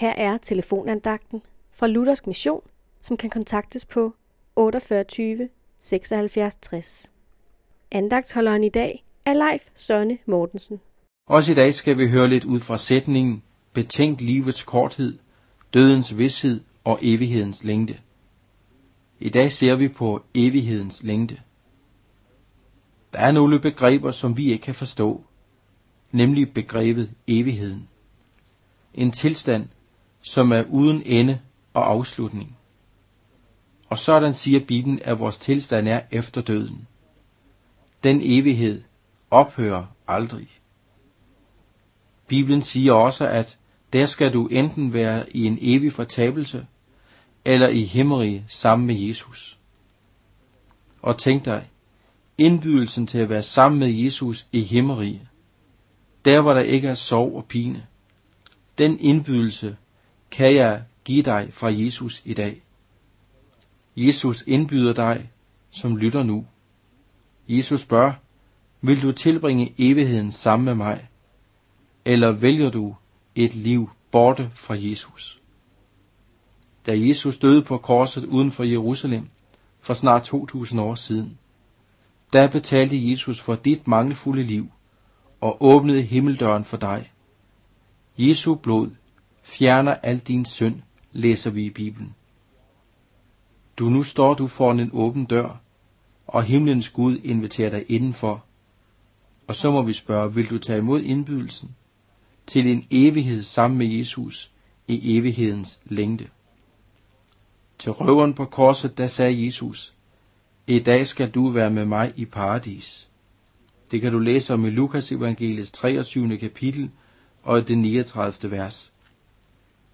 Her 0.00 0.12
er 0.16 0.38
telefonandagten 0.38 1.42
fra 1.72 1.86
Luthersk 1.86 2.26
Mission, 2.26 2.62
som 3.00 3.16
kan 3.16 3.30
kontaktes 3.30 3.84
på 3.84 4.14
48 4.56 5.48
76 5.80 6.56
60. 6.56 7.12
Andagtsholderen 7.92 8.64
i 8.64 8.68
dag 8.68 9.04
er 9.24 9.32
Leif 9.32 9.68
Sønne 9.74 10.18
Mortensen. 10.26 10.80
Også 11.26 11.52
i 11.52 11.54
dag 11.54 11.74
skal 11.74 11.98
vi 11.98 12.08
høre 12.08 12.28
lidt 12.28 12.44
ud 12.44 12.60
fra 12.60 12.78
sætningen 12.78 13.42
Betænk 13.72 14.20
livets 14.20 14.62
korthed, 14.62 15.18
dødens 15.74 16.16
vidshed 16.16 16.60
og 16.84 16.98
evighedens 17.02 17.64
længde. 17.64 17.98
I 19.18 19.28
dag 19.28 19.52
ser 19.52 19.76
vi 19.76 19.88
på 19.88 20.22
evighedens 20.34 21.02
længde. 21.02 21.40
Der 23.12 23.18
er 23.18 23.32
nogle 23.32 23.60
begreber, 23.60 24.10
som 24.10 24.36
vi 24.36 24.52
ikke 24.52 24.62
kan 24.62 24.74
forstå, 24.74 25.24
nemlig 26.12 26.54
begrebet 26.54 27.10
evigheden. 27.26 27.88
En 28.94 29.10
tilstand, 29.10 29.68
som 30.22 30.52
er 30.52 30.62
uden 30.62 31.02
ende 31.06 31.40
og 31.74 31.90
afslutning. 31.90 32.56
Og 33.88 33.98
sådan 33.98 34.34
siger 34.34 34.60
Bibelen, 34.66 35.00
at 35.04 35.18
vores 35.18 35.38
tilstand 35.38 35.88
er 35.88 36.00
efter 36.10 36.40
døden. 36.40 36.86
Den 38.04 38.20
evighed 38.22 38.82
ophører 39.30 39.86
aldrig. 40.08 40.48
Bibelen 42.26 42.62
siger 42.62 42.92
også, 42.92 43.26
at 43.26 43.58
der 43.92 44.06
skal 44.06 44.32
du 44.32 44.46
enten 44.46 44.92
være 44.92 45.36
i 45.36 45.44
en 45.44 45.58
evig 45.60 45.92
fortabelse, 45.92 46.66
eller 47.44 47.68
i 47.68 47.84
himmerige 47.84 48.44
sammen 48.48 48.86
med 48.86 48.94
Jesus. 48.94 49.58
Og 51.02 51.18
tænk 51.18 51.44
dig, 51.44 51.70
indbydelsen 52.38 53.06
til 53.06 53.18
at 53.18 53.28
være 53.28 53.42
sammen 53.42 53.78
med 53.78 53.88
Jesus 53.88 54.46
i 54.52 54.62
himmerige, 54.62 55.28
der 56.24 56.42
hvor 56.42 56.54
der 56.54 56.62
ikke 56.62 56.88
er 56.88 56.94
sorg 56.94 57.36
og 57.36 57.44
pine, 57.44 57.86
den 58.78 59.00
indbydelse 59.00 59.76
kan 60.30 60.54
jeg 60.54 60.82
give 61.04 61.22
dig 61.22 61.48
fra 61.52 61.68
Jesus 61.68 62.22
i 62.24 62.34
dag. 62.34 62.62
Jesus 63.96 64.44
indbyder 64.46 64.92
dig, 64.92 65.30
som 65.70 65.96
lytter 65.96 66.22
nu. 66.22 66.46
Jesus 67.48 67.80
spørger, 67.80 68.12
vil 68.80 69.02
du 69.02 69.12
tilbringe 69.12 69.74
evigheden 69.78 70.32
sammen 70.32 70.64
med 70.64 70.74
mig, 70.74 71.08
eller 72.04 72.32
vælger 72.32 72.70
du 72.70 72.96
et 73.34 73.54
liv 73.54 73.90
borte 74.10 74.50
fra 74.54 74.74
Jesus? 74.78 75.40
Da 76.86 76.92
Jesus 76.96 77.38
døde 77.38 77.62
på 77.62 77.78
korset 77.78 78.24
uden 78.24 78.52
for 78.52 78.64
Jerusalem 78.64 79.28
for 79.80 79.94
snart 79.94 80.22
2000 80.22 80.80
år 80.80 80.94
siden, 80.94 81.38
der 82.32 82.50
betalte 82.50 83.10
Jesus 83.10 83.40
for 83.40 83.54
dit 83.54 83.88
mangelfulde 83.88 84.42
liv 84.42 84.70
og 85.40 85.56
åbnede 85.60 86.02
himmeldøren 86.02 86.64
for 86.64 86.76
dig. 86.76 87.12
Jesu 88.18 88.54
blod 88.54 88.90
fjerner 89.50 89.94
al 89.94 90.18
din 90.18 90.44
synd, 90.44 90.80
læser 91.12 91.50
vi 91.50 91.64
i 91.64 91.70
Bibelen. 91.70 92.14
Du 93.78 93.88
nu 93.88 94.02
står 94.02 94.34
du 94.34 94.46
foran 94.46 94.80
en 94.80 94.90
åben 94.92 95.24
dør, 95.24 95.60
og 96.26 96.42
himlens 96.42 96.90
Gud 96.90 97.18
inviterer 97.24 97.70
dig 97.70 97.84
indenfor. 97.88 98.44
Og 99.46 99.56
så 99.56 99.70
må 99.70 99.82
vi 99.82 99.92
spørge, 99.92 100.34
vil 100.34 100.50
du 100.50 100.58
tage 100.58 100.78
imod 100.78 101.02
indbydelsen 101.02 101.76
til 102.46 102.66
en 102.66 102.86
evighed 102.90 103.42
sammen 103.42 103.78
med 103.78 103.86
Jesus 103.86 104.50
i 104.88 105.16
evighedens 105.18 105.80
længde? 105.84 106.28
Til 107.78 107.92
røveren 107.92 108.34
på 108.34 108.44
korset, 108.44 108.98
der 108.98 109.06
sagde 109.06 109.44
Jesus, 109.44 109.94
i 110.66 110.78
dag 110.78 111.06
skal 111.06 111.30
du 111.30 111.48
være 111.48 111.70
med 111.70 111.84
mig 111.84 112.12
i 112.16 112.24
paradis. 112.24 113.08
Det 113.90 114.00
kan 114.00 114.12
du 114.12 114.18
læse 114.18 114.54
om 114.54 114.64
i 114.64 114.70
Lukas 114.70 115.12
evangeliets 115.12 115.70
23. 115.70 116.38
kapitel 116.38 116.90
og 117.42 117.68
det 117.68 117.78
39. 117.78 118.50
vers. 118.50 118.92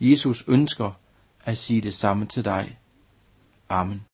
Jesus 0.00 0.44
ønsker 0.48 0.90
at 1.44 1.58
sige 1.58 1.80
det 1.80 1.94
samme 1.94 2.26
til 2.26 2.44
dig. 2.44 2.78
Amen. 3.68 4.07